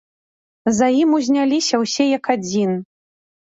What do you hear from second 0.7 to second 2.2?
За ім узняліся ўсе